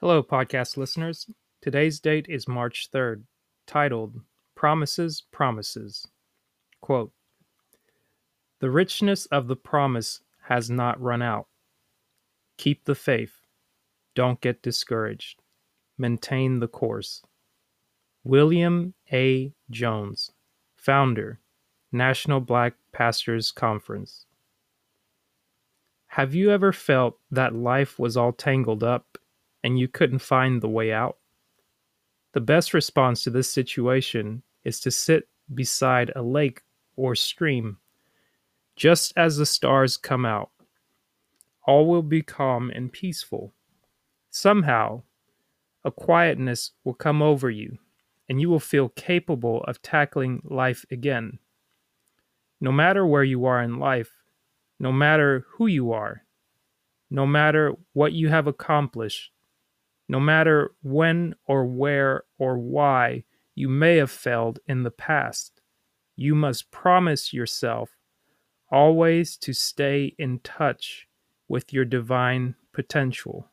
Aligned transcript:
Hello, 0.00 0.22
podcast 0.22 0.76
listeners. 0.76 1.26
Today's 1.62 2.00
date 2.00 2.26
is 2.28 2.46
March 2.46 2.90
3rd, 2.92 3.22
titled 3.66 4.20
Promises, 4.54 5.24
Promises. 5.32 6.06
Quote 6.82 7.12
The 8.60 8.70
richness 8.70 9.24
of 9.24 9.48
the 9.48 9.56
promise 9.56 10.20
has 10.48 10.68
not 10.68 11.00
run 11.00 11.22
out. 11.22 11.46
Keep 12.58 12.84
the 12.84 12.94
faith. 12.94 13.40
Don't 14.14 14.38
get 14.42 14.60
discouraged. 14.60 15.40
Maintain 15.96 16.60
the 16.60 16.68
course. 16.68 17.22
William 18.22 18.92
A. 19.10 19.54
Jones, 19.70 20.30
founder, 20.76 21.40
National 21.90 22.40
Black 22.40 22.74
Pastors 22.92 23.50
Conference. 23.50 24.26
Have 26.08 26.34
you 26.34 26.50
ever 26.50 26.70
felt 26.70 27.18
that 27.30 27.54
life 27.54 27.98
was 27.98 28.14
all 28.18 28.32
tangled 28.32 28.84
up 28.84 29.16
and 29.64 29.78
you 29.78 29.88
couldn't 29.88 30.20
find 30.20 30.60
the 30.60 30.68
way 30.68 30.92
out? 30.92 31.18
The 32.32 32.40
best 32.40 32.74
response 32.74 33.22
to 33.22 33.30
this 33.30 33.50
situation 33.50 34.42
is 34.64 34.80
to 34.80 34.90
sit 34.90 35.28
beside 35.54 36.12
a 36.14 36.22
lake 36.22 36.62
or 36.96 37.14
stream. 37.14 37.78
Just 38.74 39.12
as 39.16 39.36
the 39.36 39.46
stars 39.46 39.96
come 39.96 40.26
out, 40.26 40.50
all 41.66 41.86
will 41.86 42.02
be 42.02 42.22
calm 42.22 42.70
and 42.70 42.92
peaceful. 42.92 43.52
Somehow, 44.30 45.02
a 45.84 45.90
quietness 45.90 46.72
will 46.84 46.94
come 46.94 47.22
over 47.22 47.48
you, 47.48 47.78
and 48.28 48.40
you 48.40 48.50
will 48.50 48.60
feel 48.60 48.90
capable 48.90 49.64
of 49.64 49.80
tackling 49.80 50.42
life 50.44 50.84
again. 50.90 51.38
No 52.60 52.72
matter 52.72 53.06
where 53.06 53.24
you 53.24 53.46
are 53.46 53.62
in 53.62 53.78
life, 53.78 54.10
no 54.78 54.92
matter 54.92 55.46
who 55.52 55.66
you 55.66 55.92
are, 55.92 56.22
no 57.10 57.26
matter 57.26 57.74
what 57.92 58.12
you 58.12 58.28
have 58.28 58.46
accomplished, 58.46 59.32
no 60.08 60.20
matter 60.20 60.72
when 60.82 61.34
or 61.46 61.66
where 61.66 62.24
or 62.38 62.58
why 62.58 63.24
you 63.54 63.68
may 63.68 63.96
have 63.96 64.10
failed 64.10 64.58
in 64.66 64.82
the 64.82 64.90
past, 64.90 65.60
you 66.14 66.34
must 66.34 66.70
promise 66.70 67.32
yourself 67.32 67.90
always 68.70 69.36
to 69.36 69.52
stay 69.52 70.14
in 70.18 70.38
touch 70.40 71.06
with 71.48 71.72
your 71.72 71.84
divine 71.84 72.54
potential. 72.72 73.48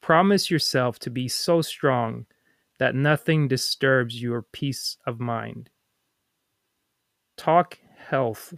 Promise 0.00 0.50
yourself 0.50 0.98
to 1.00 1.10
be 1.10 1.28
so 1.28 1.60
strong 1.60 2.26
that 2.78 2.94
nothing 2.94 3.48
disturbs 3.48 4.22
your 4.22 4.42
peace 4.42 4.96
of 5.06 5.20
mind. 5.20 5.70
Talk 7.36 7.78
health, 7.96 8.54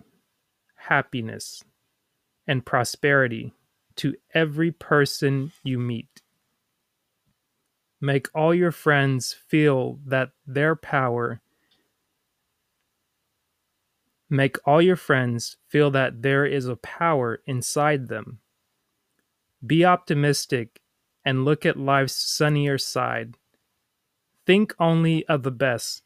happiness, 0.77 1.65
and 2.47 2.65
prosperity 2.65 3.55
to 3.97 4.15
every 4.35 4.71
person 4.71 5.53
you 5.63 5.79
meet. 5.79 6.23
Make 8.01 8.29
all 8.35 8.55
your 8.55 8.73
friends 8.73 9.37
feel 9.49 9.99
that 10.07 10.31
their 10.47 10.75
power 10.75 11.41
Make 14.33 14.59
all 14.65 14.81
your 14.81 14.95
friends 14.95 15.57
feel 15.67 15.91
that 15.91 16.23
there 16.23 16.47
is 16.47 16.67
a 16.67 16.77
power 16.77 17.43
inside 17.47 18.07
them. 18.07 18.39
Be 19.67 19.85
optimistic 19.85 20.81
and 21.25 21.45
look 21.45 21.67
at 21.67 21.77
life's 21.77 22.15
sunnier 22.15 22.79
side. 22.79 23.37
Think 24.47 24.73
only 24.79 25.27
of 25.27 25.43
the 25.43 25.51
best. 25.51 26.05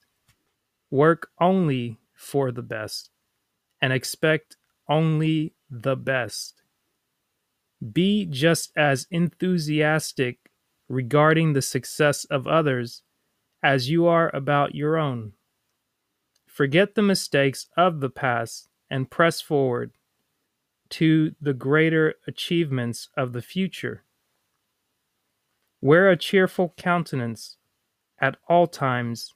Work 0.90 1.28
only 1.38 1.98
for 2.14 2.50
the 2.50 2.62
best. 2.62 3.10
And 3.82 3.92
expect 3.92 4.56
only 4.88 5.52
the 5.68 5.94
best. 5.94 6.62
Be 7.92 8.24
just 8.24 8.72
as 8.74 9.06
enthusiastic 9.10 10.50
regarding 10.88 11.52
the 11.52 11.62
success 11.62 12.24
of 12.26 12.46
others 12.46 13.02
as 13.62 13.90
you 13.90 14.06
are 14.06 14.30
about 14.34 14.74
your 14.74 14.96
own. 14.96 15.32
Forget 16.46 16.94
the 16.94 17.02
mistakes 17.02 17.66
of 17.76 18.00
the 18.00 18.10
past 18.10 18.68
and 18.90 19.10
press 19.10 19.40
forward 19.40 19.92
to 20.90 21.34
the 21.40 21.54
greater 21.54 22.14
achievements 22.26 23.08
of 23.16 23.32
the 23.32 23.42
future. 23.42 24.04
Wear 25.80 26.10
a 26.10 26.16
cheerful 26.16 26.74
countenance 26.76 27.56
at 28.20 28.36
all 28.48 28.66
times 28.66 29.34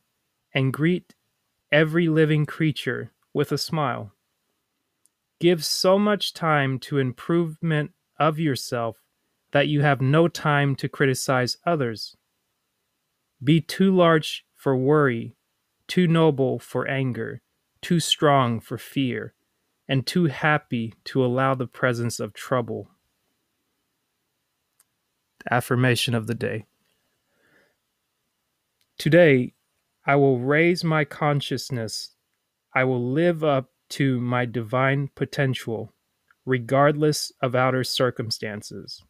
and 0.54 0.72
greet 0.72 1.14
every 1.72 2.08
living 2.08 2.47
creature 2.47 3.12
with 3.34 3.50
a 3.50 3.58
smile. 3.58 4.12
Give 5.41 5.64
so 5.64 5.98
much 5.98 6.32
time 6.32 6.78
to 6.81 6.98
improvement 6.98 7.92
of 8.19 8.38
yourself 8.38 8.98
that 9.53 9.69
you 9.69 9.82
have 9.82 10.00
no 10.00 10.28
time 10.28 10.75
to 10.76 10.88
criticize 10.88 11.56
others. 11.64 12.16
Be 13.42 13.60
too 13.60 13.94
large 13.94 14.44
for 14.54 14.76
worry, 14.76 15.34
too 15.86 16.06
noble 16.06 16.59
for 16.59 16.86
anger, 16.88 17.41
too 17.81 18.00
strong 18.00 18.60
for 18.60 18.76
fear, 18.76 19.34
and 19.88 20.06
too 20.06 20.26
happy 20.26 20.94
to 21.04 21.25
allow 21.25 21.54
the 21.54 21.66
presence 21.66 22.20
of 22.20 22.34
trouble. 22.34 22.88
Affirmation 25.50 26.14
of 26.14 26.26
the 26.26 26.34
day. 26.34 26.66
Today, 28.98 29.54
I 30.04 30.16
will 30.16 30.41
raise 30.41 30.82
my 30.82 31.04
consciousness. 31.04 32.16
I 32.75 32.84
will 32.84 33.12
live 33.12 33.44
up 33.44 33.70
to 33.91 34.20
my 34.20 34.44
divine 34.44 35.10
potential, 35.14 35.94
regardless 36.44 37.32
of 37.41 37.54
outer 37.54 37.84
circumstances. 37.84 39.03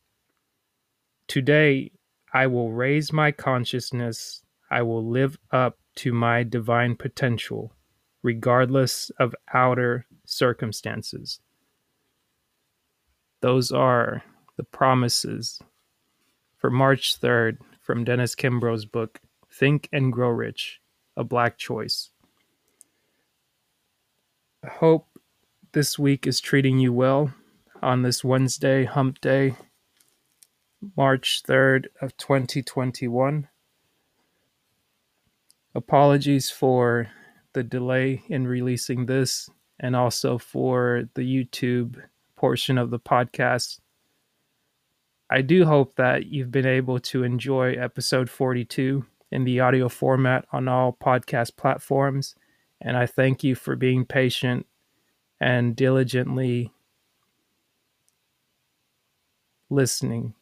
Today, 1.29 1.93
I 2.33 2.47
will 2.47 2.73
raise 2.73 3.13
my 3.13 3.33
consciousness. 3.33 4.43
I 4.71 4.81
will 4.81 5.05
live 5.05 5.39
up 5.51 5.79
to 5.97 6.13
my 6.15 6.43
divine 6.43 6.97
potential, 6.97 7.75
regardless 8.23 9.11
of 9.21 9.35
outer 9.53 10.07
circumstances. 10.25 11.41
Those 13.43 13.71
are 13.71 14.23
the 14.57 14.65
promises 14.65 15.61
for 16.57 16.71
March 16.71 17.21
3rd 17.21 17.59
from 17.81 18.05
Dennis 18.05 18.35
Kimbro's 18.35 18.87
book, 18.87 19.21
Think 19.53 19.89
and 19.93 20.11
Grow 20.11 20.31
Rich 20.31 20.81
A 21.17 21.25
Black 21.25 21.59
Choice. 21.59 22.11
I 24.65 24.69
hope 24.69 25.09
this 25.73 25.99
week 25.99 26.27
is 26.27 26.41
treating 26.41 26.79
you 26.79 26.93
well 26.93 27.35
on 27.83 28.03
this 28.03 28.25
Wednesday, 28.25 28.85
hump 28.85 29.21
day, 29.21 29.55
March 30.97 31.43
3rd 31.43 31.87
of 32.01 32.17
2021. 32.17 33.49
Apologies 35.75 36.51
for 36.51 37.09
the 37.53 37.63
delay 37.63 38.23
in 38.29 38.47
releasing 38.47 39.07
this 39.07 39.51
and 39.81 39.97
also 39.97 40.39
for 40.39 41.09
the 41.15 41.23
YouTube 41.23 42.03
portion 42.37 42.79
of 42.79 42.91
the 42.91 42.99
podcast. 42.99 43.81
I 45.31 45.43
do 45.43 45.65
hope 45.65 45.97
that 45.97 46.27
you've 46.27 46.51
been 46.51 46.67
able 46.67 46.99
to 47.01 47.23
enjoy 47.23 47.73
episode 47.73 48.31
42 48.31 49.05
in 49.31 49.45
the 49.45 49.61
audio 49.61 49.89
format 49.89 50.47
on 50.53 50.69
all 50.69 50.97
podcast 50.99 51.57
platforms. 51.57 52.35
And 52.81 52.97
I 52.97 53.07
thank 53.07 53.45
you 53.45 53.55
for 53.55 53.77
being 53.77 54.07
patient 54.07 54.67
and 55.41 55.77
diligently 55.77 56.73
listening. 59.69 60.35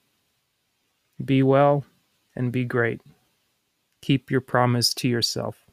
Be 1.24 1.42
well 1.42 1.84
and 2.34 2.52
be 2.52 2.64
great. 2.64 3.00
Keep 4.02 4.30
your 4.30 4.40
promise 4.40 4.94
to 4.94 5.08
yourself. 5.08 5.65